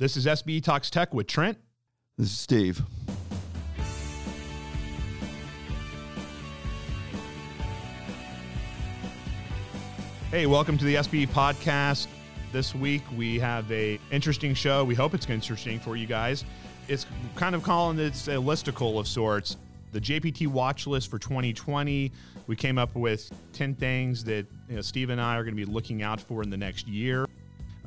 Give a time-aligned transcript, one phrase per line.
[0.00, 1.58] This is SPE Talks Tech with Trent.
[2.16, 2.80] This is Steve.
[10.30, 12.06] Hey, welcome to the SPE podcast.
[12.50, 14.84] This week we have a interesting show.
[14.84, 16.46] We hope it's interesting for you guys.
[16.88, 17.04] It's
[17.34, 19.58] kind of calling it a listicle of sorts.
[19.92, 22.10] The JPT watch list for 2020.
[22.46, 25.66] We came up with 10 things that you know, Steve and I are going to
[25.66, 27.26] be looking out for in the next year.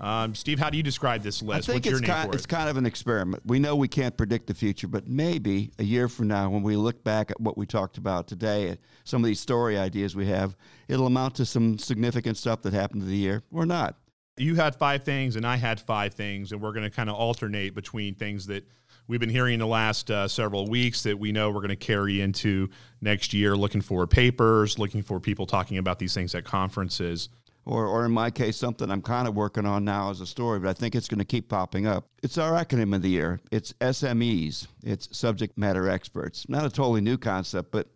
[0.04, 1.70] Um, Steve, how do you describe this list?
[1.70, 3.42] I think What's it's your name kind, for it's kind of an experiment.
[3.46, 6.76] We know we can't predict the future, but maybe a year from now, when we
[6.76, 10.58] look back at what we talked about today, some of these story ideas we have,
[10.90, 13.96] it'll amount to some significant stuff that happened to the year or not.
[14.36, 17.16] you had five things and I had five things, and we're going to kind of
[17.16, 18.68] alternate between things that
[19.08, 21.78] we've been hearing in the last uh, several weeks that we know we're going to
[21.78, 26.44] carry into next year, looking for papers, looking for people talking about these things at
[26.44, 27.30] conferences.
[27.66, 30.60] Or, or in my case, something I'm kind of working on now as a story,
[30.60, 32.10] but I think it's going to keep popping up.
[32.22, 33.40] It's our acronym of the year.
[33.52, 34.68] It's SMEs.
[34.84, 36.50] It's subject matter experts.
[36.50, 37.88] Not a totally new concept, but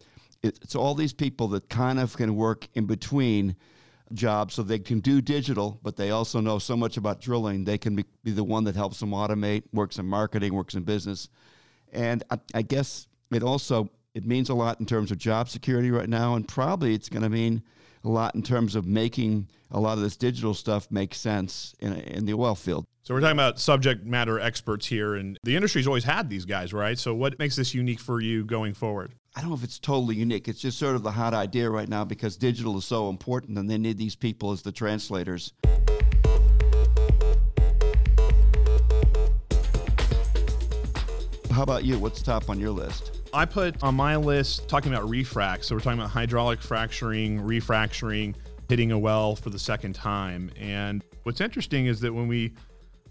[0.41, 3.57] it's all these people that kind of can work in between
[4.13, 7.65] jobs so they can do digital, but they also know so much about drilling.
[7.65, 10.83] They can be, be the one that helps them automate, works in marketing, works in
[10.83, 11.29] business.
[11.91, 15.91] And I, I guess it also it means a lot in terms of job security
[15.91, 17.61] right now, and probably it's going to mean
[18.03, 21.93] a lot in terms of making a lot of this digital stuff make sense in,
[21.93, 22.85] in the oil field.
[23.03, 26.73] So we're talking about subject matter experts here, and the industry's always had these guys,
[26.73, 26.97] right?
[26.97, 29.13] So what makes this unique for you going forward?
[29.35, 30.47] I don't know if it's totally unique.
[30.47, 33.69] It's just sort of the hot idea right now because digital is so important, and
[33.69, 35.53] they need these people as the translators.
[41.51, 41.97] How about you?
[41.97, 43.16] What's top on your list?
[43.37, 45.63] I put on my list talking about refrac.
[45.63, 48.33] So we're talking about hydraulic fracturing, refracturing,
[48.67, 50.49] hitting a well for the second time.
[50.59, 52.55] And what's interesting is that when we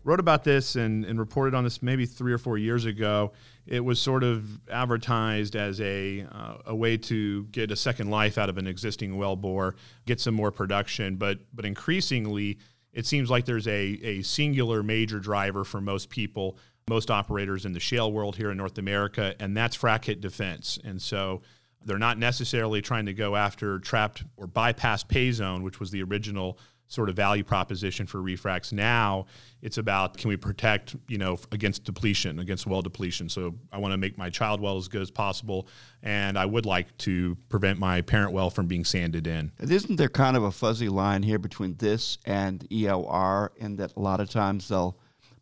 [0.02, 3.34] wrote about this and, and reported on this maybe three or four years ago,
[3.68, 8.36] it was sort of advertised as a, uh, a way to get a second life
[8.36, 9.76] out of an existing well bore,
[10.06, 11.14] get some more production.
[11.14, 12.58] But, but increasingly,
[12.92, 16.58] it seems like there's a, a singular major driver for most people,
[16.88, 20.78] most operators in the shale world here in North America, and that's frac hit defense.
[20.84, 21.42] And so
[21.84, 26.02] they're not necessarily trying to go after trapped or bypass pay zone, which was the
[26.04, 28.72] original sort of value proposition for refracs.
[28.72, 29.26] Now
[29.62, 33.28] it's about can we protect, you know, against depletion, against well depletion.
[33.28, 35.66] So I want to make my child well as good as possible,
[36.04, 39.50] and I would like to prevent my parent well from being sanded in.
[39.58, 44.00] Isn't there kind of a fuzzy line here between this and EOR in that a
[44.00, 44.96] lot of times they'll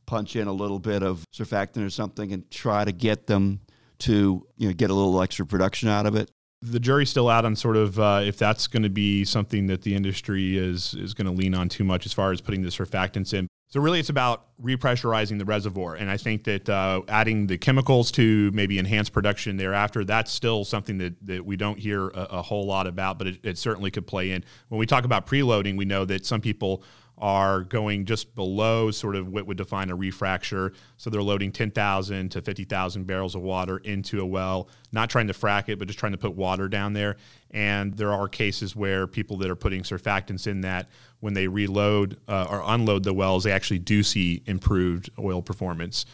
[0.07, 3.61] punch in a little bit of surfactant or something and try to get them
[3.99, 6.31] to you know get a little extra production out of it?
[6.65, 9.83] the jury's still out on sort of uh, if that's going to be something that
[9.83, 12.71] the industry is is going to lean on too much as far as putting the
[12.71, 13.47] surfactants in.
[13.69, 18.13] So really, it's about repressurizing the reservoir, and I think that uh, adding the chemicals
[18.13, 22.43] to maybe enhance production thereafter, that's still something that, that we don't hear a, a
[22.43, 24.45] whole lot about, but it, it certainly could play in.
[24.69, 26.85] When we talk about preloading, we know that some people
[27.25, 30.75] are going just below sort of what would define a refracture.
[30.99, 35.33] So they're loading 10,000 to 50,000 barrels of water into a well, not trying to
[35.33, 37.17] frack it, but just trying to put water down there.
[37.51, 40.91] And there are cases where people that are putting surfactants in that,
[41.21, 46.05] when they reload uh, or unload the wells, they actually do see improved oil performance.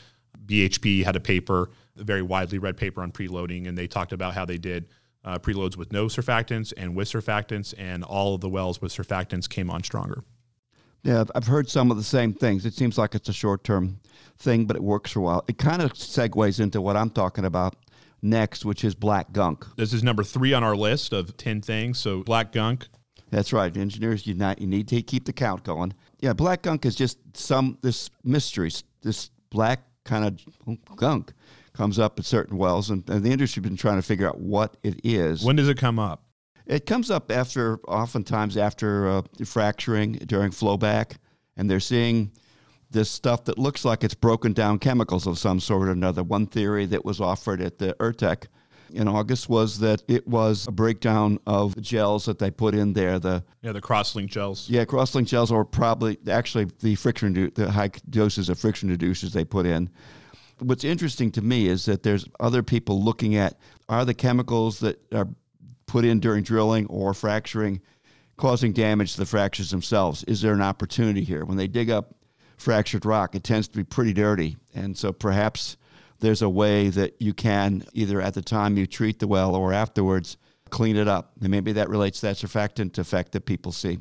[0.46, 4.34] BHP had a paper, a very widely read paper on preloading, and they talked about
[4.34, 4.86] how they did
[5.24, 9.48] uh, preloads with no surfactants and with surfactants, and all of the wells with surfactants
[9.48, 10.22] came on stronger.
[11.02, 12.66] Yeah, I've heard some of the same things.
[12.66, 14.00] It seems like it's a short term
[14.38, 15.44] thing, but it works for a while.
[15.48, 17.76] It kind of segues into what I'm talking about
[18.22, 19.64] next, which is black gunk.
[19.76, 21.98] This is number three on our list of 10 things.
[21.98, 22.88] So, black gunk.
[23.30, 24.26] That's right, engineers.
[24.26, 25.94] You not you need to keep the count going.
[26.18, 28.70] Yeah, black gunk is just some this mystery,
[29.02, 31.32] This black kind of gunk
[31.72, 34.76] comes up at certain wells, and, and the industry's been trying to figure out what
[34.82, 35.44] it is.
[35.44, 36.24] When does it come up?
[36.70, 41.16] It comes up after, oftentimes after uh, fracturing during flowback,
[41.56, 42.30] and they're seeing
[42.92, 46.22] this stuff that looks like it's broken down chemicals of some sort or another.
[46.22, 48.46] One theory that was offered at the URTeC
[48.92, 52.92] in August was that it was a breakdown of the gels that they put in
[52.92, 53.18] there.
[53.18, 54.70] The Yeah, the cross-link gels.
[54.70, 59.44] yeah, crosslink gels, or probably actually the friction, the high doses of friction reducers they
[59.44, 59.90] put in.
[60.60, 63.58] What's interesting to me is that there's other people looking at
[63.88, 65.26] are the chemicals that are
[65.90, 67.80] put in during drilling or fracturing
[68.36, 70.24] causing damage to the fractures themselves?
[70.24, 71.44] Is there an opportunity here?
[71.44, 72.14] When they dig up
[72.56, 74.56] fractured rock, it tends to be pretty dirty.
[74.74, 75.76] And so perhaps
[76.20, 79.72] there's a way that you can, either at the time you treat the well or
[79.72, 80.36] afterwards,
[80.70, 81.32] clean it up.
[81.40, 83.98] And maybe that relates to that surfactant effect that people see.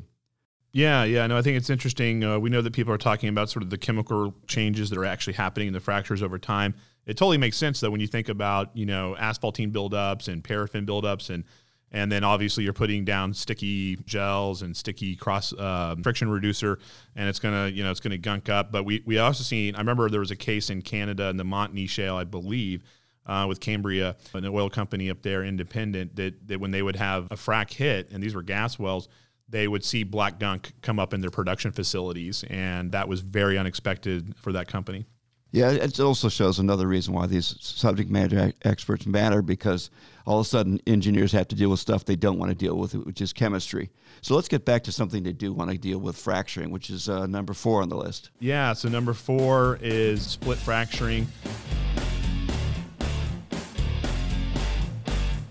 [0.72, 1.26] Yeah, yeah.
[1.26, 2.22] No, I think it's interesting.
[2.22, 5.04] Uh, we know that people are talking about sort of the chemical changes that are
[5.04, 6.74] actually happening in the fractures over time.
[7.06, 10.86] It totally makes sense though when you think about you know asphaltene buildups and paraffin
[10.86, 11.44] buildups and
[11.92, 16.78] and then obviously you're putting down sticky gels and sticky cross uh, friction reducer
[17.16, 18.72] and it's gonna you know it's gonna gunk up.
[18.72, 21.44] But we, we also seen i remember there was a case in canada in the
[21.44, 22.82] montney shale i believe
[23.26, 27.26] uh, with Canbriam an oil company up there independent that, that when they would have
[27.26, 29.08] a frac hit and these were gas wells
[29.50, 32.44] they would see black gunk come up in their production facilities.
[32.48, 35.06] And that was very unexpected for that company
[35.52, 39.90] yeah, it also shows another reason why these subject matter experts matter because
[40.24, 42.76] all of a sudden engineers have to deal with stuff they don't want to deal
[42.76, 43.90] with, which is chemistry.
[44.22, 47.08] So let's get back to something they do want to deal with fracturing, which is
[47.08, 48.30] uh, number four on the list.
[48.38, 51.26] Yeah, so number four is split fracturing.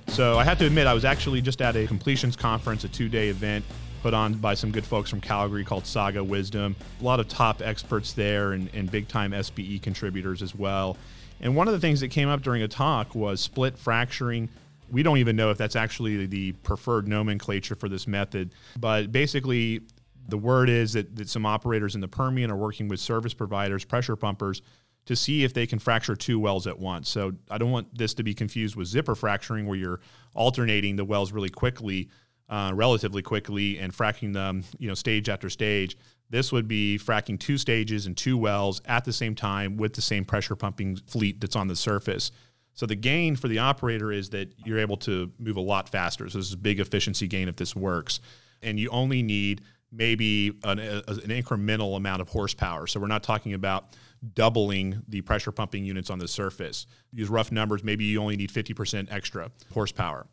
[0.07, 3.09] So I have to admit, I was actually just at a completions conference, a two
[3.09, 3.65] day event
[4.01, 6.75] put on by some good folks from Calgary called Saga Wisdom.
[6.99, 10.97] A lot of top experts there and, and big time SPE contributors as well.
[11.41, 14.49] And one of the things that came up during a talk was split fracturing.
[14.91, 19.81] We don't even know if that's actually the preferred nomenclature for this method, but basically,
[20.27, 23.83] the word is that, that some operators in the Permian are working with service providers,
[23.83, 24.61] pressure pumpers,
[25.05, 27.09] to see if they can fracture two wells at once.
[27.09, 30.01] So I don't want this to be confused with zipper fracturing, where you're
[30.35, 32.09] alternating the wells really quickly
[32.49, 35.97] uh, relatively quickly and fracking them, you know, stage after stage.
[36.29, 40.01] This would be fracking two stages and two wells at the same time with the
[40.01, 42.31] same pressure pumping fleet that's on the surface.
[42.73, 46.29] So the gain for the operator is that you're able to move a lot faster.
[46.29, 48.19] So this is a big efficiency gain if this works.
[48.61, 49.61] And you only need
[49.91, 52.85] maybe an, a, an incremental amount of horsepower.
[52.87, 53.97] So we're not talking about
[54.33, 56.85] doubling the pressure pumping units on the surface.
[57.11, 60.27] Use rough numbers, maybe you only need 50% extra horsepower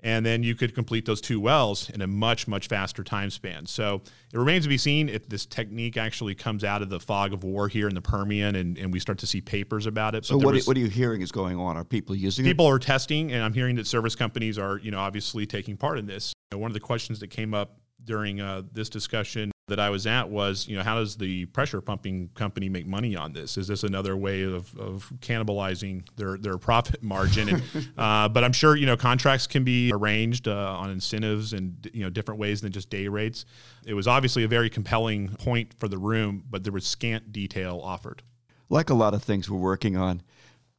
[0.00, 3.66] and then you could complete those two wells in a much much faster time span.
[3.66, 4.02] So
[4.32, 7.44] it remains to be seen if this technique actually comes out of the fog of
[7.44, 10.24] war here in the permian and, and we start to see papers about it.
[10.24, 11.76] So what, was, what are you hearing is going on?
[11.76, 14.90] Are people using people it are testing and i'm hearing that service companies are you
[14.90, 16.32] know obviously taking part in this.
[16.50, 19.90] You know, one of the questions that came up during uh, this discussion that I
[19.90, 23.56] was at was, you know, how does the pressure pumping company make money on this?
[23.56, 27.48] Is this another way of, of cannibalizing their, their profit margin?
[27.48, 27.62] And,
[27.98, 32.02] uh, but I'm sure, you know, contracts can be arranged uh, on incentives and, you
[32.02, 33.44] know, different ways than just day rates.
[33.86, 37.80] It was obviously a very compelling point for the room, but there was scant detail
[37.82, 38.22] offered.
[38.68, 40.22] Like a lot of things we're working on,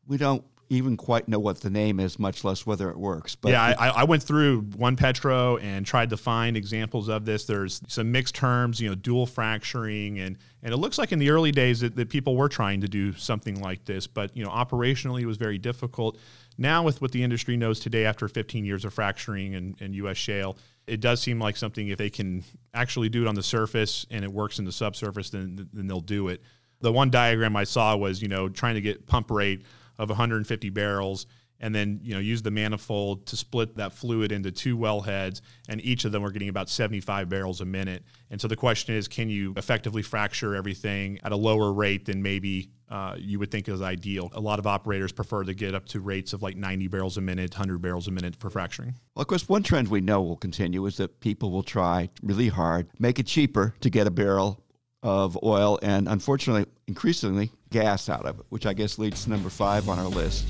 [0.06, 3.36] we don't even quite know what the name is, much less whether it works.
[3.36, 7.45] But yeah, I, I, went through one Petro and tried to find examples of this.
[7.45, 11.31] There's some mixed terms, you know, dual fracturing, and and it looks like in the
[11.31, 14.51] early days that, that people were trying to do something like this, but you know,
[14.51, 16.18] operationally it was very difficult.
[16.57, 20.18] Now, with what the industry knows today, after 15 years of fracturing and, and U.S.
[20.18, 22.44] shale, it does seem like something if they can
[22.74, 26.00] actually do it on the surface and it works in the subsurface, then then they'll
[26.00, 26.44] do it.
[26.81, 29.63] The one diagram I saw was, you know, trying to get pump rate
[29.99, 31.27] of 150 barrels
[31.59, 35.41] and then you know use the manifold to split that fluid into two well heads
[35.67, 38.03] and each of them are getting about 75 barrels a minute.
[38.31, 42.23] And so the question is can you effectively fracture everything at a lower rate than
[42.23, 44.29] maybe uh, you would think is ideal?
[44.33, 47.21] A lot of operators prefer to get up to rates of like 90 barrels a
[47.21, 48.95] minute 100 barrels a minute for fracturing.
[49.15, 52.47] Well of course one trend we know will continue is that people will try really
[52.47, 54.63] hard make it cheaper to get a barrel
[55.03, 59.50] of oil and unfortunately, increasingly, gas out of it, which I guess leads to number
[59.50, 60.47] five on our list.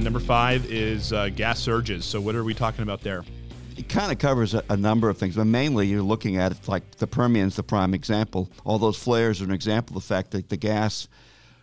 [0.00, 2.04] Number five is uh, gas surges.
[2.04, 3.24] So, what are we talking about there?
[3.76, 6.66] It kind of covers a, a, number of things, but mainly you're looking at it
[6.66, 8.50] like the Permian's the prime example.
[8.64, 11.08] All those flares are an example of the fact that the gas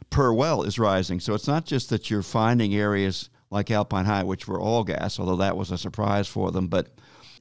[0.10, 1.20] per well is rising.
[1.20, 5.20] So, it's not just that you're finding areas like Alpine High, which were all gas,
[5.20, 6.90] although that was a surprise for them, but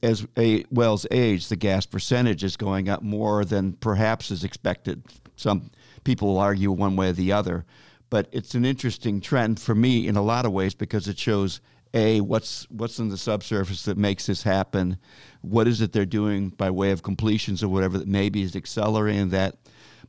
[0.05, 5.03] as a wells age, the gas percentage is going up more than perhaps is expected.
[5.35, 5.71] Some
[6.03, 7.65] people will argue one way or the other,
[8.11, 11.59] but it's an interesting trend for me in a lot of ways because it shows
[11.95, 14.97] a what's what's in the subsurface that makes this happen.
[15.41, 19.29] What is it they're doing by way of completions or whatever that maybe is accelerating
[19.29, 19.55] that,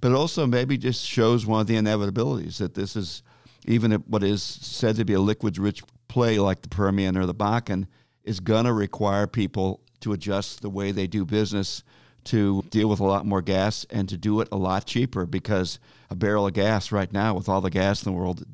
[0.02, 3.22] but it also maybe just shows one of the inevitabilities that this is
[3.66, 7.34] even what is said to be a liquids rich play like the Permian or the
[7.34, 7.86] Bakken
[8.24, 11.82] is going to require people to adjust the way they do business
[12.24, 15.78] to deal with a lot more gas and to do it a lot cheaper because
[16.10, 18.44] a barrel of gas right now with all the gas in the world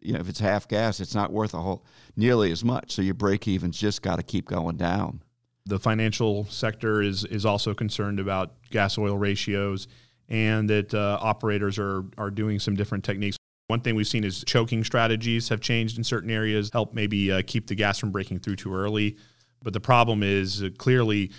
[0.00, 1.84] you know if it's half gas it's not worth a whole
[2.16, 2.92] nearly as much.
[2.92, 5.22] So your break even's just got to keep going down.
[5.66, 9.86] The financial sector is is also concerned about gas oil ratios
[10.28, 13.36] and that uh, operators are are doing some different techniques.
[13.68, 17.42] One thing we've seen is choking strategies have changed in certain areas, help maybe uh,
[17.46, 19.16] keep the gas from breaking through too early.
[19.62, 21.30] But the problem is uh, clearly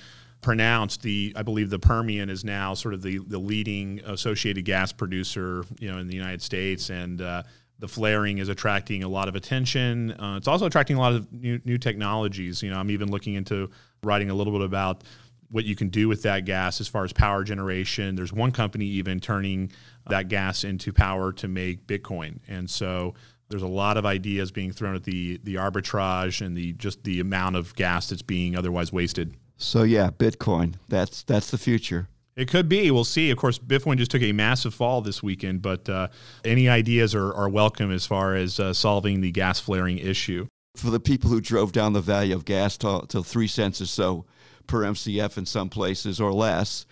[0.42, 1.02] pronounced.
[1.02, 5.64] The I believe the Permian is now sort of the the leading associated gas producer,
[5.80, 7.44] you know, in the United States, and uh,
[7.80, 10.12] the flaring is attracting a lot of attention.
[10.20, 12.62] Uh, it's also attracting a lot of new, new technologies.
[12.62, 13.70] You know, I'm even looking into
[14.04, 15.04] writing a little bit about
[15.52, 18.16] what you can do with that gas as far as power generation.
[18.16, 19.72] There's one company even turning
[20.10, 23.16] that gas into power to make Bitcoin, and so
[23.50, 27.20] there's a lot of ideas being thrown at the the arbitrage and the just the
[27.20, 29.36] amount of gas that's being otherwise wasted.
[29.58, 30.76] So yeah, Bitcoin.
[30.88, 32.08] That's that's the future.
[32.36, 32.90] It could be.
[32.90, 33.32] We'll see.
[33.32, 36.08] Of course, Bitcoin just took a massive fall this weekend, but uh,
[36.46, 40.48] any ideas are, are welcome as far as uh, solving the gas flaring issue.
[40.78, 43.88] For the people who drove down the value of gas to, to three cents or
[43.88, 44.26] so
[44.68, 46.86] per MCF in some places or less,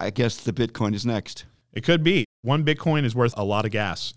[0.00, 1.44] I guess the Bitcoin is next.
[1.74, 2.24] It could be.
[2.40, 4.14] One Bitcoin is worth a lot of gas.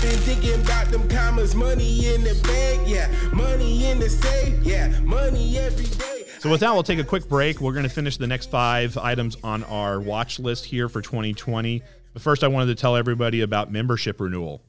[0.00, 4.98] Been thinking about them commas, money in the bag, yeah, money in the safe, yeah,
[5.00, 6.24] money every day.
[6.38, 7.60] So with that, we'll take a quick break.
[7.60, 11.82] We're going to finish the next five items on our watch list here for 2020.
[12.14, 14.62] But first, I wanted to tell everybody about membership renewal.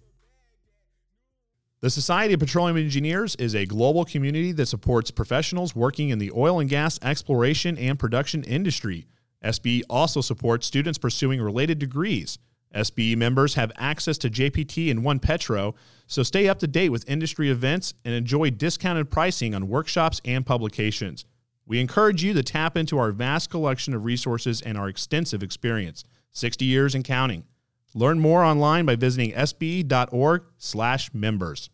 [1.79, 6.31] The Society of Petroleum Engineers is a global community that supports professionals working in the
[6.35, 9.07] oil and gas exploration and production industry.
[9.49, 12.37] SPE also supports students pursuing related degrees.
[12.79, 15.75] SPE members have access to JPT and One Petro,
[16.07, 20.45] so stay up to date with industry events and enjoy discounted pricing on workshops and
[20.45, 21.25] publications.
[21.65, 26.03] We encourage you to tap into our vast collection of resources and our extensive experience,
[26.31, 27.45] 60 years and counting.
[27.93, 31.69] Learn more online by visiting spe.org/members.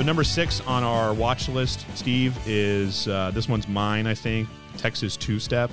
[0.00, 4.06] So number six on our watch list, Steve, is uh, this one's mine.
[4.06, 4.48] I think
[4.80, 5.70] Texas Two Step.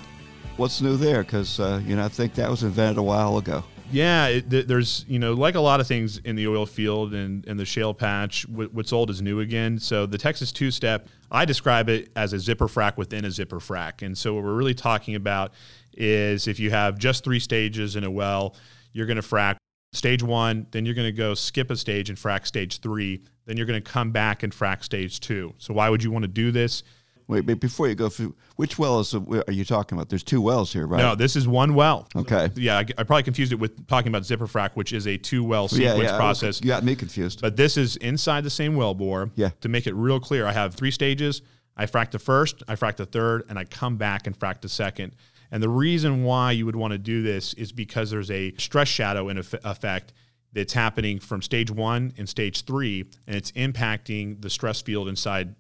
[0.58, 1.24] What's new there?
[1.24, 3.64] Because uh, you know I think that was invented a while ago.
[3.90, 7.48] Yeah, it, there's you know like a lot of things in the oil field and,
[7.48, 9.80] and the shale patch, what's old is new again.
[9.80, 13.60] So the Texas two step, I describe it as a zipper frac within a zipper
[13.60, 14.06] frac.
[14.06, 15.54] And so what we're really talking about
[15.94, 18.56] is if you have just three stages in a well,
[18.92, 19.56] you're going to frac
[19.94, 23.56] stage one, then you're going to go skip a stage and frac stage three, then
[23.56, 25.54] you're going to come back and frac stage two.
[25.60, 26.84] So why would you want to do this?
[27.28, 30.08] Wait, but before you go through, which well is are you talking about?
[30.08, 31.00] There's two wells here, right?
[31.00, 32.08] No, this is one well.
[32.16, 32.50] Okay.
[32.56, 35.44] Yeah, I, I probably confused it with talking about zipper frac, which is a two
[35.44, 36.62] well sequence yeah, yeah, process.
[36.62, 37.42] You got me confused.
[37.42, 39.30] But this is inside the same well bore.
[39.36, 39.50] Yeah.
[39.62, 41.42] To make it real clear, I have three stages.
[41.76, 44.70] I frac the first, I frac the third, and I come back and frac the
[44.70, 45.14] second.
[45.52, 48.88] And the reason why you would want to do this is because there's a stress
[48.88, 50.14] shadow in effect
[50.54, 55.56] that's happening from stage one and stage three, and it's impacting the stress field inside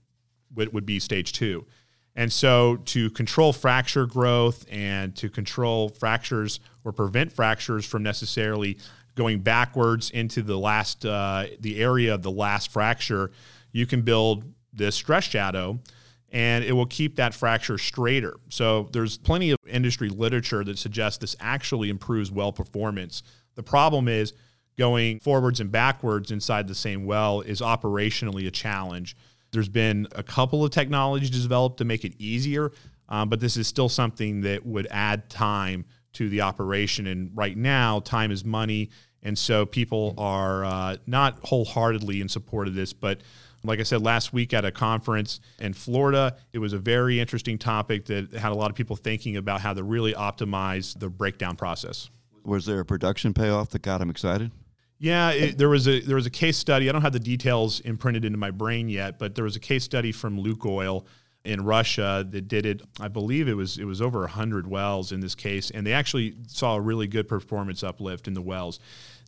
[0.54, 1.66] what would be stage two.
[2.16, 8.80] And so, to control fracture growth and to control fractures or prevent fractures from necessarily
[9.13, 13.32] going backwards into the last, uh, the area of the last fracture,
[13.72, 15.80] you can build this stress shadow
[16.32, 18.38] and it will keep that fracture straighter.
[18.50, 23.22] So, there's plenty of industry literature that suggests this actually improves well performance.
[23.54, 24.34] The problem is
[24.75, 29.16] going forwards and backwards inside the same well is operationally a challenge.
[29.51, 32.72] There's been a couple of technologies developed to make it easier,
[33.10, 37.08] um, but this is still something that would add time to the operation.
[37.08, 38.89] And right now, time is money.
[39.24, 42.94] And so people are uh, not wholeheartedly in support of this.
[42.94, 43.22] But
[43.63, 47.58] like I said last week at a conference in Florida, it was a very interesting
[47.58, 51.56] topic that had a lot of people thinking about how to really optimize the breakdown
[51.56, 52.10] process.
[52.44, 54.51] Was there a production payoff that got them excited?
[55.00, 56.89] Yeah, it, there was a there was a case study.
[56.89, 59.84] I don't have the details imprinted into my brain yet, but there was a case
[59.84, 61.06] study from Lukoil
[61.46, 62.82] in Russia that did it.
[63.00, 66.36] I believe it was it was over hundred wells in this case, and they actually
[66.48, 68.80] saw a really good performance uplift in the wells.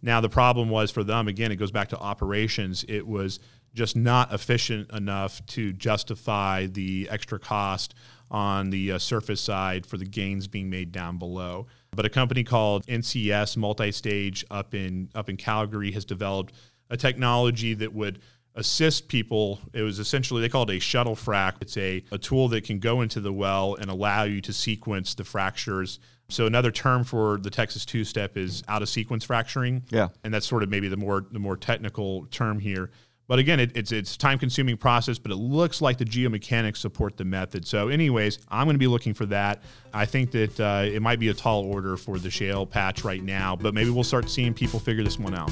[0.01, 1.51] Now the problem was for them again.
[1.51, 2.83] It goes back to operations.
[2.87, 3.39] It was
[3.75, 7.93] just not efficient enough to justify the extra cost
[8.31, 11.67] on the uh, surface side for the gains being made down below.
[11.91, 16.53] But a company called NCS Multistage up in up in Calgary has developed
[16.89, 18.19] a technology that would
[18.55, 19.59] assist people.
[19.73, 21.55] It was essentially they call it a shuttle frac.
[21.61, 25.15] It's a, a tool that can go into the well and allow you to sequence
[25.15, 25.99] the fractures.
[26.29, 29.83] So another term for the Texas two step is out of sequence fracturing.
[29.89, 30.09] Yeah.
[30.23, 32.91] And that's sort of maybe the more the more technical term here.
[33.29, 37.15] But again, it, it's it's time consuming process, but it looks like the geomechanics support
[37.15, 37.63] the method.
[37.67, 39.61] So, anyways, I'm going to be looking for that.
[39.93, 43.21] I think that uh, it might be a tall order for the shale patch right
[43.21, 45.51] now, but maybe we'll start seeing people figure this one out.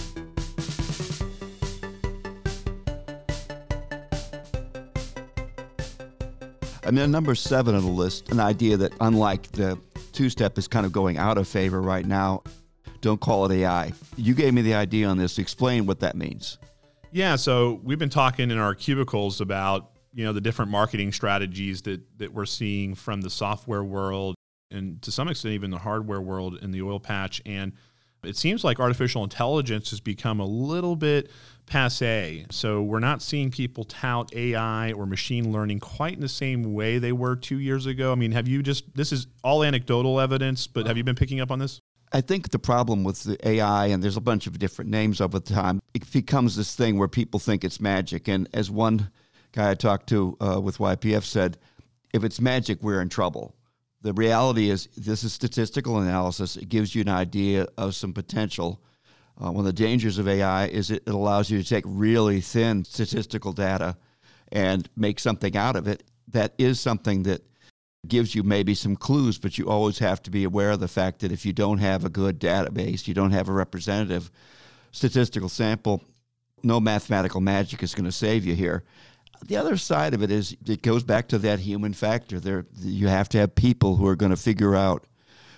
[6.84, 9.78] And then number seven on the list, an idea that unlike the
[10.14, 12.42] two step is kind of going out of favor right now.
[13.02, 13.94] don't call it AI.
[14.16, 15.38] You gave me the idea on this.
[15.38, 16.58] Explain what that means.
[17.18, 21.82] Yeah, so we've been talking in our cubicles about you know the different marketing strategies
[21.82, 24.36] that that we're seeing from the software world
[24.70, 27.72] and to some extent even the hardware world in the oil patch and
[28.24, 31.32] it seems like artificial intelligence has become a little bit
[31.66, 32.46] passe.
[32.52, 37.00] So we're not seeing people tout AI or machine learning quite in the same way
[37.00, 38.12] they were two years ago.
[38.12, 41.40] I mean, have you just, this is all anecdotal evidence, but have you been picking
[41.40, 41.80] up on this?
[42.12, 45.40] I think the problem with the AI, and there's a bunch of different names over
[45.40, 48.28] time, it becomes this thing where people think it's magic.
[48.28, 49.12] And as one
[49.52, 51.58] guy I talked to uh, with YPF said,
[52.14, 53.54] if it's magic, we're in trouble.
[54.02, 56.56] The reality is, this is statistical analysis.
[56.56, 58.82] It gives you an idea of some potential.
[59.40, 62.40] Uh, one of the dangers of AI is it, it allows you to take really
[62.40, 63.98] thin statistical data
[64.52, 67.42] and make something out of it that is something that
[68.08, 71.20] gives you maybe some clues, but you always have to be aware of the fact
[71.20, 74.32] that if you don't have a good database, you don't have a representative
[74.92, 76.02] statistical sample,
[76.64, 78.84] no mathematical magic is going to save you here.
[79.46, 82.40] The other side of it is it goes back to that human factor.
[82.40, 85.06] There, you have to have people who are going to figure out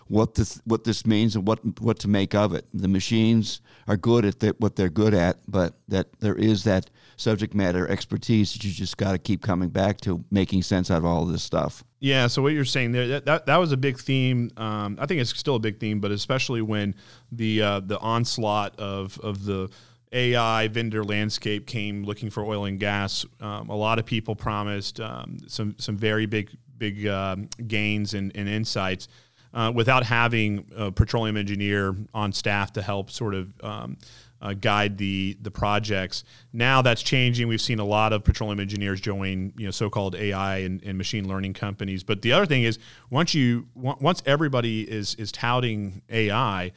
[0.08, 2.66] what this what this means and what what to make of it.
[2.74, 6.90] The machines are good at the, what they're good at, but that there is that
[7.16, 10.98] subject matter expertise that you just got to keep coming back to making sense out
[10.98, 11.84] of all of this stuff.
[12.00, 12.28] Yeah.
[12.28, 14.52] So what you're saying there that that, that was a big theme.
[14.58, 16.96] Um, I think it's still a big theme, but especially when
[17.32, 19.70] the uh, the onslaught of of the
[20.12, 23.26] AI vendor landscape came looking for oil and gas.
[23.42, 28.32] Um, a lot of people promised um, some some very big big um, gains and,
[28.36, 29.08] and insights
[29.54, 33.98] uh, without having a petroleum engineer on staff to help sort of um,
[34.42, 36.24] uh, guide the the projects.
[36.54, 37.48] Now that's changing.
[37.48, 41.28] We've seen a lot of petroleum engineers join you know so-called AI and, and machine
[41.28, 42.04] learning companies.
[42.04, 42.80] But the other thing is
[43.10, 46.72] once you once everybody is is touting AI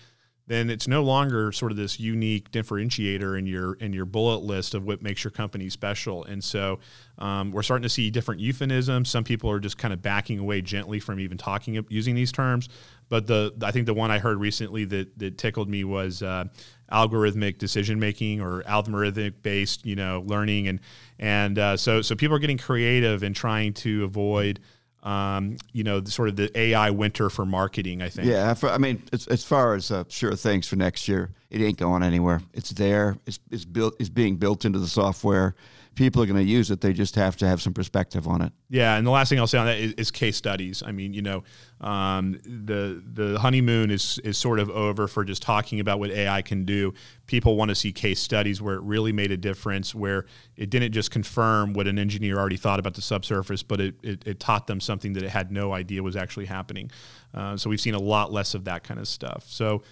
[0.47, 4.75] then it's no longer sort of this unique differentiator in your in your bullet list
[4.75, 6.25] of what makes your company special.
[6.25, 6.81] And so
[7.19, 9.09] um, we're starting to see different euphemisms.
[9.09, 12.69] Some people are just kind of backing away gently from even talking using these terms.
[13.09, 16.45] But the I think the one I heard recently that that tickled me was uh,
[16.91, 20.81] algorithmic decision making or algorithmic based you know learning and
[21.19, 24.61] and uh, so so people are getting creative and trying to avoid
[25.03, 28.03] um, you know, sort of the AI winter for marketing.
[28.03, 28.29] I think.
[28.29, 31.79] Yeah, I mean, as, as far as uh, sure things for next year, it ain't
[31.79, 32.41] going anywhere.
[32.53, 33.19] It's there.
[33.27, 33.97] It's, it's built.
[33.99, 35.55] It's being built into the software
[35.95, 36.81] people are going to use it.
[36.81, 38.53] They just have to have some perspective on it.
[38.69, 40.83] Yeah, and the last thing I'll say on that is, is case studies.
[40.85, 41.45] I mean, you know,
[41.81, 46.43] um, the the honeymoon is is sort of over for just talking about what AI
[46.43, 46.95] can do.
[47.27, 50.27] People want to see case studies where it really made a difference, where
[50.57, 54.27] it didn't just confirm what an engineer already thought about the subsurface, but it, it,
[54.27, 56.91] it taught them something that it had no idea was actually happening.
[57.35, 59.45] Uh, so we've seen a lot less of that kind of stuff.
[59.49, 59.83] So.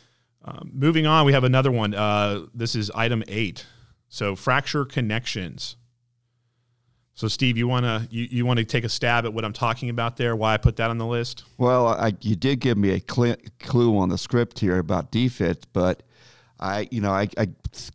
[0.43, 1.93] Um, moving on, we have another one.
[1.93, 3.67] Uh, this is item eight.
[4.09, 5.77] So fracture connections.
[7.21, 9.91] So, Steve, you wanna you, you want to take a stab at what I'm talking
[9.91, 10.35] about there?
[10.35, 11.45] Why I put that on the list?
[11.59, 15.65] Well, I, you did give me a cl- clue on the script here about DFIT,
[15.75, 16.03] but
[16.61, 17.49] I, you know, I, I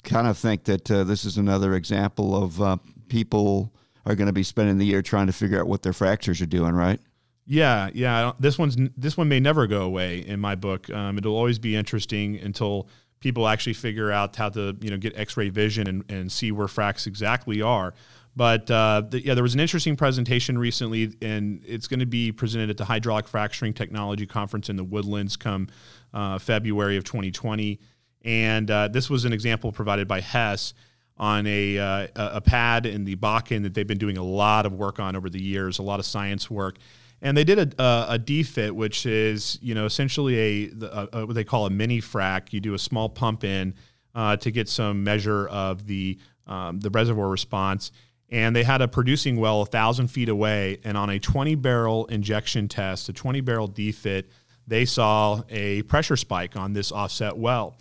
[0.03, 2.77] kind of think that uh, this is another example of uh,
[3.09, 3.73] people
[4.05, 6.45] are going to be spending the year trying to figure out what their fractures are
[6.45, 6.99] doing, right?
[7.47, 8.33] Yeah, yeah.
[8.39, 10.87] This one's this one may never go away in my book.
[10.91, 12.87] Um, it'll always be interesting until
[13.21, 16.67] people actually figure out how to you know get X-ray vision and, and see where
[16.67, 17.95] fracks exactly are.
[18.35, 22.31] But uh, the, yeah, there was an interesting presentation recently, and it's going to be
[22.31, 25.69] presented at the Hydraulic Fracturing Technology Conference in the Woodlands come
[26.13, 27.79] uh, February of 2020.
[28.25, 30.73] And uh, this was an example provided by Hess
[31.17, 34.73] on a, uh, a pad in the Bakken that they've been doing a lot of
[34.73, 36.77] work on over the years, a lot of science work.
[37.21, 41.25] And they did a, a, a DFIT, which is you know essentially a, a, a,
[41.25, 42.51] what they call a mini frac.
[42.51, 43.73] You do a small pump in
[44.13, 47.91] uh, to get some measure of the um, the reservoir response
[48.29, 50.79] and they had a producing well a thousand feet away.
[50.83, 54.25] And on a 20 barrel injection test, a 20 barrel DFIT,
[54.67, 57.75] they saw a pressure spike on this offset well.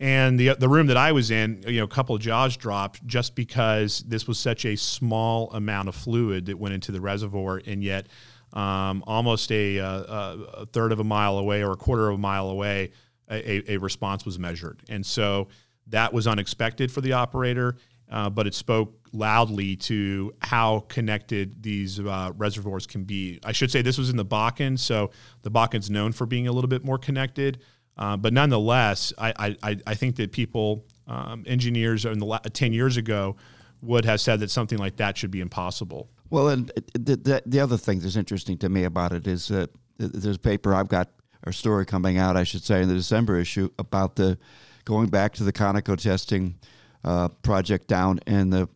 [0.00, 3.04] And the the room that I was in, you know, a couple of jaws dropped
[3.06, 7.60] just because this was such a small amount of fluid that went into the reservoir,
[7.66, 8.06] and yet
[8.52, 12.18] um, almost a, a, a, third of a mile away or a quarter of a
[12.18, 12.92] mile away,
[13.28, 14.80] a, a response was measured.
[14.88, 15.48] And so
[15.88, 17.76] that was unexpected for the operator
[18.10, 23.38] uh, but it spoke loudly to how connected these uh, reservoirs can be.
[23.44, 25.10] I should say this was in the Bakken, so
[25.42, 27.62] the Bakken's known for being a little bit more connected.
[27.96, 32.72] Uh, but nonetheless, I, I, I, think that people, um, engineers in the la- 10
[32.72, 33.36] years ago,
[33.82, 36.08] would have said that something like that should be impossible.
[36.30, 39.70] Well, and the, the, the other thing that's interesting to me about it is that
[39.98, 41.10] there's a paper I've got
[41.44, 44.38] or story coming out, I should say, in the December issue about the
[44.84, 46.56] going back to the Conoco testing
[47.04, 48.68] uh, project down in the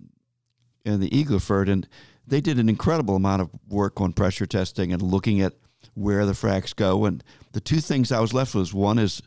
[0.85, 1.89] in the Eagleford, and
[2.27, 5.53] they did an incredible amount of work on pressure testing and looking at
[5.95, 7.05] where the fracks go.
[7.05, 9.23] And the two things I was left with was one is,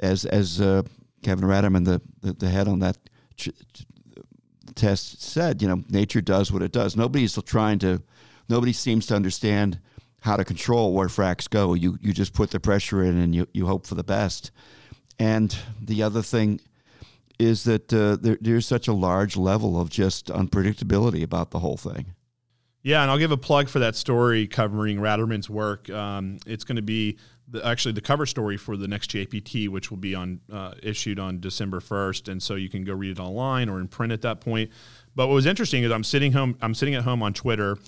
[0.00, 0.82] as as uh,
[1.22, 2.96] Kevin Raterman, the, the, the head on that
[3.36, 3.50] ch-
[4.74, 6.96] test said, you know, nature does what it does.
[6.96, 8.02] Nobody's trying to,
[8.48, 9.80] nobody seems to understand
[10.20, 11.74] how to control where fracks go.
[11.74, 14.50] You you just put the pressure in and you, you hope for the best.
[15.18, 16.60] And the other thing
[17.38, 21.76] is that uh, there, there's such a large level of just unpredictability about the whole
[21.76, 22.14] thing.
[22.82, 25.90] Yeah, and I'll give a plug for that story covering Raterman's work.
[25.90, 29.90] Um, it's going to be the, actually the cover story for the next JPT, which
[29.90, 33.20] will be on uh, issued on December first, and so you can go read it
[33.20, 34.70] online or in print at that point.
[35.14, 37.78] But what was interesting is I'm sitting home, I'm sitting at home on Twitter,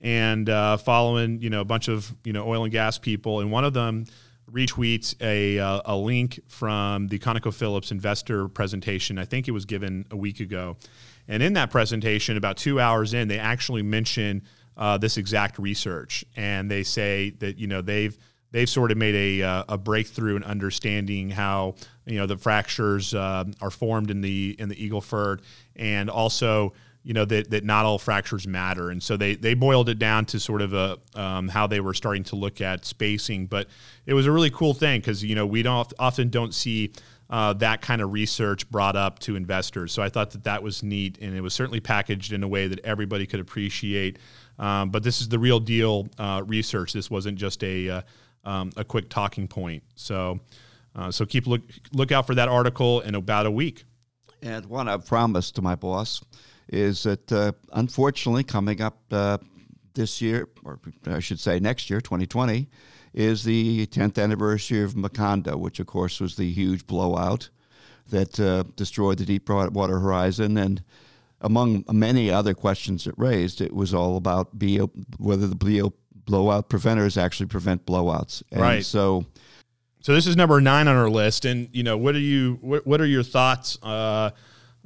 [0.00, 3.50] and uh, following you know a bunch of you know oil and gas people, and
[3.50, 4.04] one of them
[4.50, 9.18] retweets a uh, a link from the ConocoPhillips investor presentation.
[9.18, 10.76] I think it was given a week ago,
[11.28, 14.42] and in that presentation, about two hours in, they actually mention
[14.76, 18.16] uh, this exact research, and they say that you know they've
[18.52, 21.74] they've sort of made a, uh, a breakthrough in understanding how
[22.06, 25.40] you know the fractures uh, are formed in the in the Eagleford,
[25.74, 26.72] and also
[27.06, 30.24] you know that, that not all fractures matter, and so they they boiled it down
[30.26, 33.68] to sort of a um, how they were starting to look at spacing, but
[34.06, 36.92] it was a really cool thing because you know we don't often don't see
[37.30, 39.92] uh, that kind of research brought up to investors.
[39.92, 42.66] So I thought that that was neat, and it was certainly packaged in a way
[42.66, 44.18] that everybody could appreciate.
[44.58, 46.92] Um, but this is the real deal uh, research.
[46.92, 48.02] This wasn't just a uh,
[48.44, 49.84] um, a quick talking point.
[49.94, 50.40] So
[50.96, 53.84] uh, so keep look look out for that article in about a week.
[54.42, 56.20] And one I've promised to my boss
[56.68, 59.38] is that uh, unfortunately coming up uh,
[59.94, 62.68] this year, or I should say next year, 2020
[63.14, 67.48] is the 10th anniversary of Macondo, which of course was the huge blowout
[68.10, 70.58] that uh, destroyed the Deepwater Horizon.
[70.58, 70.82] And
[71.40, 75.92] among many other questions it raised, it was all about BO, whether the BO,
[76.26, 78.42] blowout preventers actually prevent blowouts.
[78.52, 78.84] And right.
[78.84, 79.26] So.
[80.00, 82.86] So this is number nine on our list, and you know what are you what,
[82.86, 84.30] what are your thoughts uh,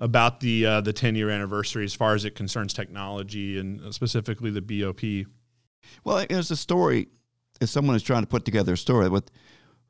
[0.01, 4.51] about the uh, the ten year anniversary as far as it concerns technology and specifically
[4.51, 5.27] the BOP?
[6.05, 7.09] Well, there's a story
[7.61, 9.31] if someone is trying to put together a story, what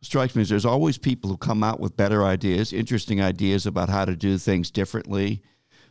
[0.03, 3.89] strikes me is there's always people who come out with better ideas, interesting ideas about
[3.89, 5.43] how to do things differently.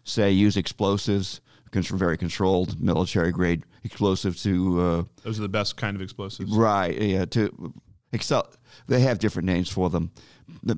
[0.04, 4.82] Say, use explosives, very controlled military grade explosives to.
[4.82, 7.00] Uh, Those are the best kind of explosives, right?
[7.00, 7.74] Yeah, to
[8.12, 8.52] excel.
[8.88, 10.12] They have different names for them.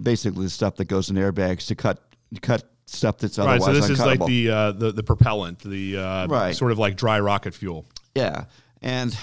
[0.01, 2.03] Basically, the stuff that goes in airbags to cut
[2.41, 3.67] cut stuff that's otherwise right.
[3.67, 6.55] So this is like the uh, the the propellant, the uh, right.
[6.55, 7.85] sort of like dry rocket fuel.
[8.15, 8.45] Yeah,
[8.81, 9.17] and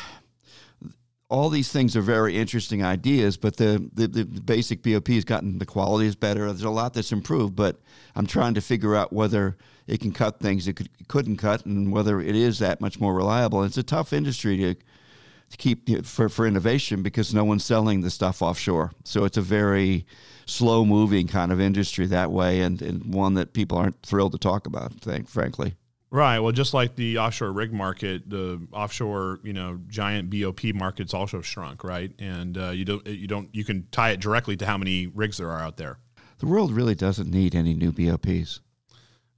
[1.30, 5.58] all these things are very interesting ideas, but the, the, the, basic BOP has gotten
[5.58, 6.46] the quality is better.
[6.46, 7.78] There's a lot that's improved, but
[8.14, 11.92] I'm trying to figure out whether it can cut things it could, couldn't cut and
[11.92, 13.60] whether it is that much more reliable.
[13.60, 14.74] And it's a tough industry to,
[15.50, 18.92] to keep for, for innovation because no one's selling the stuff offshore.
[19.04, 20.06] So it's a very
[20.46, 24.38] slow moving kind of industry that way and, and one that people aren't thrilled to
[24.38, 25.74] talk about, think, frankly.
[26.10, 26.38] Right.
[26.38, 31.42] Well, just like the offshore rig market, the offshore, you know, giant BOP market's also
[31.42, 32.10] shrunk, right?
[32.18, 35.36] And uh, you don't, you don't, you can tie it directly to how many rigs
[35.36, 35.98] there are out there.
[36.38, 38.60] The world really doesn't need any new BOPs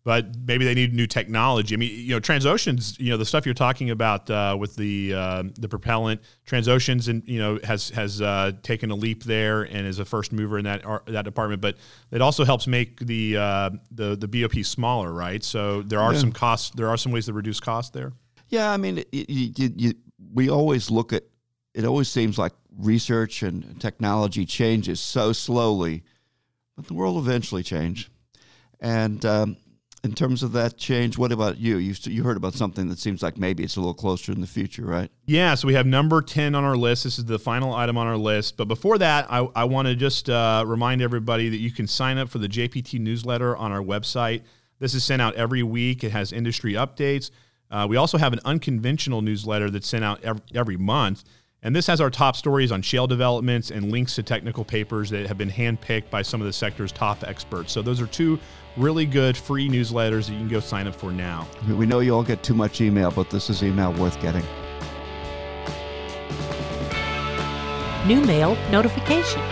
[0.02, 1.74] but maybe they need new technology.
[1.74, 5.12] I mean, you know, Transocean's, you know, the stuff you're talking about uh, with the
[5.14, 9.86] uh, the propellant, Transocean's, and you know, has has uh, taken a leap there and
[9.86, 11.60] is a first mover in that that department.
[11.60, 11.76] But
[12.10, 15.44] it also helps make the uh, the the BOP smaller, right?
[15.44, 16.20] So there are yeah.
[16.20, 16.70] some costs.
[16.74, 18.12] There are some ways to reduce cost there.
[18.48, 19.94] Yeah, I mean, you, you,
[20.32, 21.24] we always look at.
[21.72, 26.02] It always seems like research and technology changes so slowly,
[26.74, 28.10] but the world eventually change.
[28.80, 29.56] And um,
[30.02, 31.76] in terms of that change, what about you?
[31.76, 34.46] You you heard about something that seems like maybe it's a little closer in the
[34.46, 35.10] future, right?
[35.26, 35.54] Yeah.
[35.54, 37.04] So we have number ten on our list.
[37.04, 38.56] This is the final item on our list.
[38.56, 42.16] But before that, I, I want to just uh, remind everybody that you can sign
[42.16, 44.42] up for the JPT newsletter on our website.
[44.78, 46.02] This is sent out every week.
[46.02, 47.30] It has industry updates.
[47.70, 51.24] Uh, we also have an unconventional newsletter that's sent out every, every month.
[51.62, 55.26] And this has our top stories on shale developments and links to technical papers that
[55.26, 57.70] have been handpicked by some of the sector's top experts.
[57.70, 58.38] So those are two
[58.78, 61.46] really good free newsletters that you can go sign up for now.
[61.68, 64.42] We know you all get too much email, but this is email worth getting.
[68.06, 69.42] New mail notification.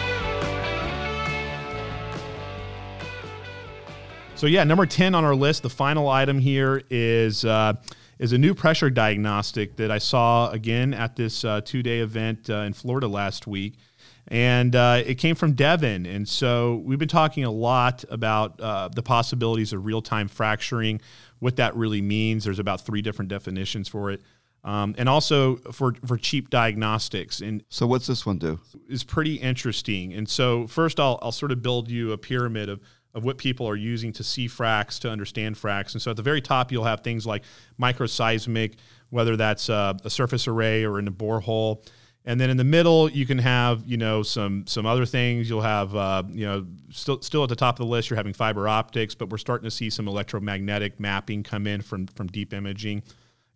[4.35, 7.45] So yeah, number ten on our list, the final item here is.
[7.45, 7.75] Uh,
[8.19, 12.51] is a new pressure diagnostic that I saw again at this uh, two day event
[12.51, 13.75] uh, in Florida last week.
[14.29, 16.05] and uh, it came from Devon.
[16.05, 21.01] And so we've been talking a lot about uh, the possibilities of real time fracturing,
[21.39, 22.45] what that really means.
[22.45, 24.21] There's about three different definitions for it.
[24.65, 27.41] Um, and also for, for cheap diagnostics.
[27.41, 28.59] And so, what's this one do?
[28.89, 30.13] Is pretty interesting.
[30.13, 32.81] And so, first, I'll, I'll sort of build you a pyramid of,
[33.15, 35.93] of what people are using to see fracs, to understand fracs.
[35.93, 37.43] And so, at the very top, you'll have things like
[37.81, 38.75] microseismic,
[39.11, 41.87] whether that's uh, a surface array or in a borehole.
[42.25, 45.49] And then in the middle, you can have you know some some other things.
[45.49, 48.35] You'll have uh, you know still still at the top of the list, you're having
[48.35, 52.53] fiber optics, but we're starting to see some electromagnetic mapping come in from from deep
[52.53, 53.03] imaging.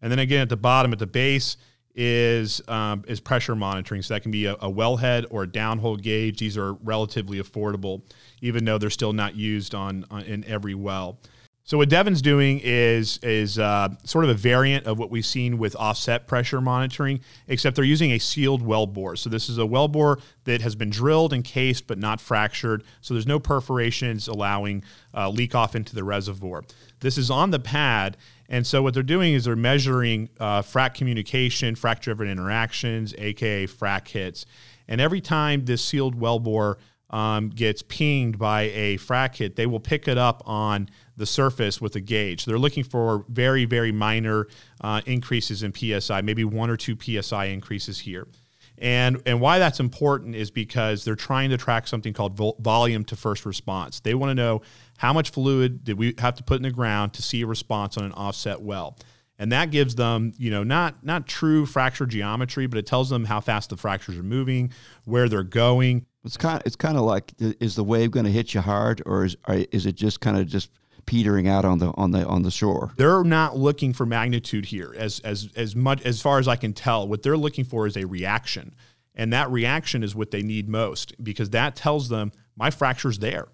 [0.01, 1.57] And then again at the bottom, at the base
[1.95, 4.03] is um, is pressure monitoring.
[4.03, 6.39] So that can be a, a wellhead or a downhole gauge.
[6.39, 8.03] These are relatively affordable,
[8.41, 11.19] even though they're still not used on, on in every well.
[11.65, 15.59] So what Devon's doing is is uh, sort of a variant of what we've seen
[15.59, 19.15] with offset pressure monitoring, except they're using a sealed well bore.
[19.15, 22.83] So this is a well bore that has been drilled and cased but not fractured.
[23.01, 24.83] So there's no perforations allowing
[25.15, 26.65] uh, leak off into the reservoir.
[26.99, 28.17] This is on the pad,
[28.53, 33.67] and so what they're doing is they're measuring uh, frac communication, frac driven interactions, aka
[33.67, 34.45] frac hits.
[34.87, 36.77] And every time this sealed well bore
[37.09, 41.81] um, gets pinged by a frac hit, they will pick it up on the surface
[41.81, 42.45] with a gauge.
[42.45, 44.49] They're looking for very, very minor
[44.83, 48.29] uh, increases in PSI, maybe one or two PSI increases here.
[48.77, 53.05] And, and why that's important is because they're trying to track something called vol- volume
[53.05, 54.01] to first response.
[54.01, 54.63] They want to know
[55.03, 57.97] how much fluid did we have to put in the ground to see a response
[57.97, 58.97] on an offset well.
[59.37, 63.25] And that gives them, you know, not not true fracture geometry, but it tells them
[63.25, 64.71] how fast the fractures are moving,
[65.05, 66.07] where they're going.
[66.25, 69.03] It's kind of, it's kind of like is the wave going to hit you hard,
[69.05, 70.71] or is is it just kind of just
[71.05, 72.93] petering out on the on the on the shore.
[72.97, 76.75] They're not looking for magnitude here as as as much as far as I can
[76.75, 77.09] tell.
[77.09, 78.77] What they're looking for is a reaction.
[79.17, 83.49] And that reaction is what they need most because that tells them my fracture's there.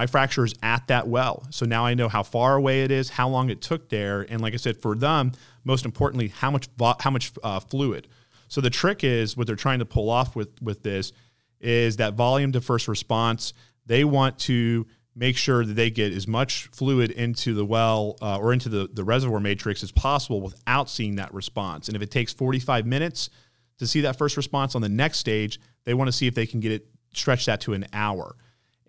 [0.00, 1.46] My fracture is at that well.
[1.50, 4.40] So now I know how far away it is, how long it took there, and
[4.40, 5.32] like I said, for them,
[5.62, 8.08] most importantly, how much how much uh, fluid.
[8.48, 11.12] So the trick is what they're trying to pull off with with this
[11.60, 13.52] is that volume to first response.
[13.84, 18.38] They want to make sure that they get as much fluid into the well uh,
[18.38, 21.88] or into the, the reservoir matrix as possible without seeing that response.
[21.88, 23.28] And if it takes 45 minutes
[23.76, 26.46] to see that first response on the next stage, they want to see if they
[26.46, 28.34] can get it stretch that to an hour.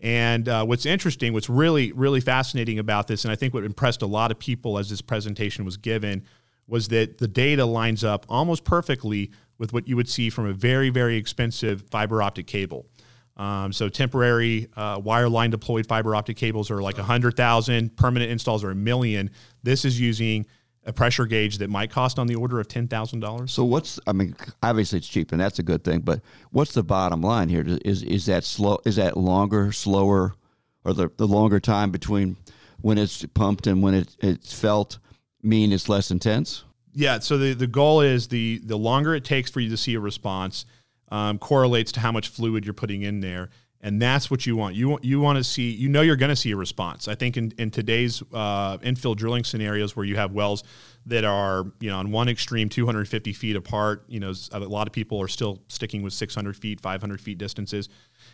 [0.01, 4.01] And uh, what's interesting, what's really, really fascinating about this, and I think what impressed
[4.01, 6.23] a lot of people as this presentation was given,
[6.67, 10.53] was that the data lines up almost perfectly with what you would see from a
[10.53, 12.87] very, very expensive fiber optic cable.
[13.37, 18.71] Um, so temporary uh, wireline deployed fiber optic cables are like 100,000, permanent installs are
[18.71, 19.29] a million.
[19.63, 20.47] This is using
[20.85, 23.49] a pressure gauge that might cost on the order of $10,000.
[23.49, 26.83] So what's I mean obviously it's cheap and that's a good thing, but what's the
[26.83, 27.63] bottom line here?
[27.85, 30.33] Is is that slow is that longer, slower
[30.83, 32.37] or the, the longer time between
[32.81, 34.97] when it's pumped and when it, it's felt
[35.43, 36.63] mean it's less intense?
[36.93, 39.93] Yeah, so the, the goal is the the longer it takes for you to see
[39.93, 40.65] a response,
[41.09, 43.49] um, correlates to how much fluid you're putting in there.
[43.83, 44.75] And that's what you want.
[44.75, 45.71] You want you want to see.
[45.71, 47.07] You know you're going to see a response.
[47.07, 50.63] I think in, in today's uh, infill drilling scenarios where you have wells
[51.07, 54.03] that are you know on one extreme 250 feet apart.
[54.07, 57.89] You know a lot of people are still sticking with 600 feet, 500 feet distances.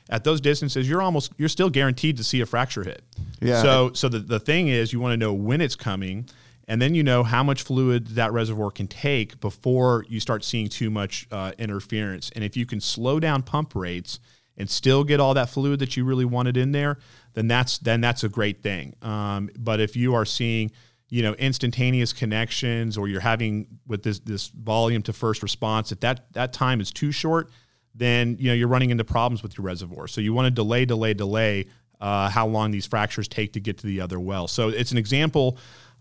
[0.10, 3.04] At those distances, you're almost you're still guaranteed to see a fracture hit.
[3.42, 3.62] Yeah.
[3.62, 6.28] So so the, the thing is you want to know when it's coming
[6.68, 10.68] and then you know how much fluid that reservoir can take before you start seeing
[10.68, 12.30] too much uh, interference.
[12.36, 14.20] And if you can slow down pump rates
[14.58, 16.98] and still get all that fluid that you really wanted in there,
[17.34, 18.96] then that's then that's a great thing.
[19.02, 20.72] Um, but if you are seeing
[21.10, 26.02] you know instantaneous connections or you're having with this this volume to first response if
[26.02, 27.50] that that time is too short
[27.96, 30.84] then you know you're running into problems with your reservoir so you want to delay
[30.84, 31.65] delay delay
[32.02, 34.98] uh, how long these fractures take to get to the other well so it's an
[34.98, 35.58] example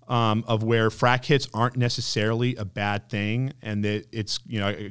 [0.08, 4.90] um, of where frac hits aren't necessarily a bad thing, and that it's you know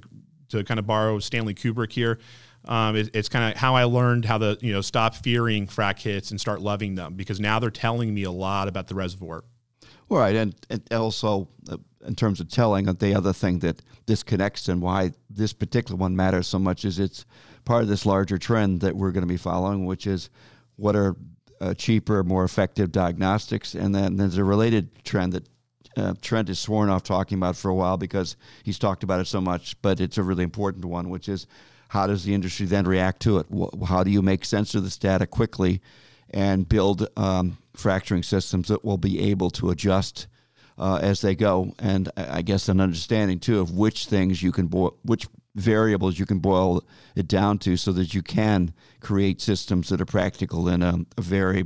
[0.50, 2.20] to kind of borrow Stanley Kubrick here.
[2.68, 6.00] Um, it, it's kind of how I learned how to you know stop fearing frac
[6.00, 9.44] hits and start loving them because now they're telling me a lot about the reservoir.
[10.10, 14.70] Right, and, and also uh, in terms of telling, uh, the other thing that disconnects
[14.70, 17.26] and why this particular one matters so much is it's
[17.66, 20.30] part of this larger trend that we're going to be following, which is
[20.76, 21.16] what are
[21.60, 23.74] uh, cheaper, more effective diagnostics.
[23.74, 25.50] And then there's a related trend that
[25.98, 29.28] uh, Trent has sworn off talking about for a while because he's talked about it
[29.28, 31.48] so much, but it's a really important one, which is
[31.90, 33.48] how does the industry then react to it?
[33.88, 35.82] How do you make sense of this data quickly
[36.32, 40.28] and build um, fracturing systems that will be able to adjust
[40.78, 41.74] uh, as they go?
[41.80, 46.26] And I guess an understanding too of which things you can, bo- which variables you
[46.26, 46.84] can boil
[47.16, 51.22] it down to so that you can create systems that are practical in a, a
[51.22, 51.66] very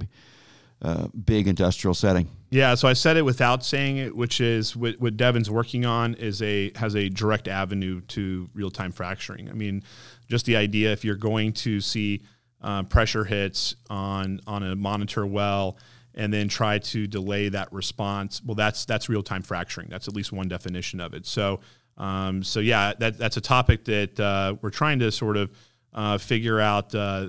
[0.82, 2.30] uh, big industrial setting.
[2.52, 6.16] Yeah, so I said it without saying it, which is what, what Devon's working on
[6.16, 9.50] is a has a direct avenue to real time fracturing.
[9.50, 9.84] I mean,
[10.28, 12.24] just the idea if you're going to see
[12.62, 15.78] uh, pressure hits on on a monitor well
[16.16, 19.88] and then try to delay that response, well, that's that's real time fracturing.
[19.90, 21.26] That's at least one definition of it.
[21.28, 21.60] So,
[21.98, 25.52] um, so yeah, that, that's a topic that uh, we're trying to sort of
[25.94, 27.28] uh, figure out uh,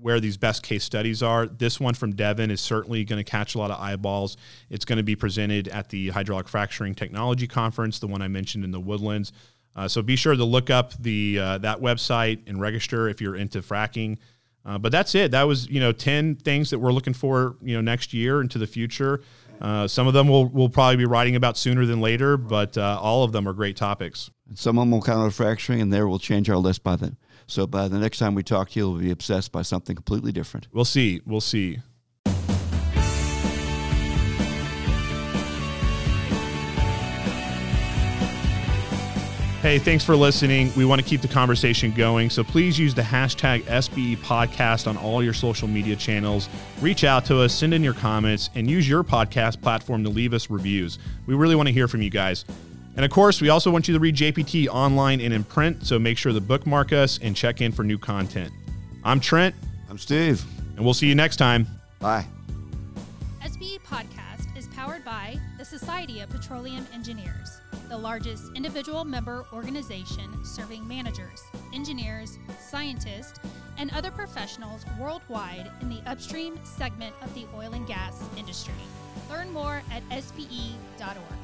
[0.00, 1.46] where these best case studies are.
[1.46, 4.36] This one from Devon is certainly going to catch a lot of eyeballs.
[4.70, 8.64] It's going to be presented at the Hydraulic Fracturing Technology Conference, the one I mentioned
[8.64, 9.32] in the Woodlands.
[9.76, 13.36] Uh, so be sure to look up the uh, that website and register if you're
[13.36, 14.18] into fracking.
[14.64, 15.30] Uh, but that's it.
[15.30, 18.58] That was you know ten things that we're looking for you know next year into
[18.58, 19.22] the future.
[19.60, 22.98] Uh, some of them we'll, we'll probably be writing about sooner than later, but uh,
[23.00, 24.30] all of them are great topics.
[24.54, 27.16] Some of them will count on fracturing, and there we'll change our list by then.
[27.48, 30.68] So by the next time we talk we'll be obsessed by something completely different.
[30.72, 31.20] We'll see.
[31.26, 31.78] We'll see.
[39.60, 40.70] Hey, thanks for listening.
[40.76, 44.96] We want to keep the conversation going, so please use the hashtag SPE podcast on
[44.96, 46.48] all your social media channels.
[46.80, 50.32] Reach out to us, send in your comments, and use your podcast platform to leave
[50.32, 51.00] us reviews.
[51.26, 52.44] We really want to hear from you guys.
[52.98, 56.00] And of course, we also want you to read JPT online and in print, so
[56.00, 58.52] make sure to bookmark us and check in for new content.
[59.04, 59.54] I'm Trent.
[59.88, 60.44] I'm Steve.
[60.74, 61.68] And we'll see you next time.
[62.00, 62.26] Bye.
[63.46, 70.44] SPE Podcast is powered by the Society of Petroleum Engineers, the largest individual member organization
[70.44, 73.38] serving managers, engineers, scientists,
[73.76, 78.74] and other professionals worldwide in the upstream segment of the oil and gas industry.
[79.30, 81.37] Learn more at spe.org.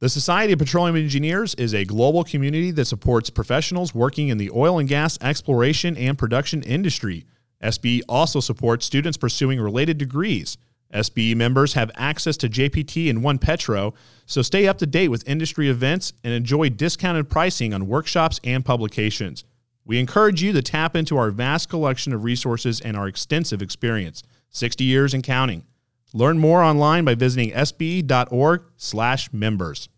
[0.00, 4.50] The Society of Petroleum Engineers is a global community that supports professionals working in the
[4.50, 7.26] oil and gas exploration and production industry.
[7.70, 10.56] SPE also supports students pursuing related degrees.
[10.98, 13.92] SPE members have access to JPT and OnePetro,
[14.24, 18.64] so stay up to date with industry events and enjoy discounted pricing on workshops and
[18.64, 19.44] publications.
[19.84, 24.22] We encourage you to tap into our vast collection of resources and our extensive experience,
[24.48, 25.66] 60 years and counting.
[26.12, 29.88] Learn more online by visiting spe.org/members.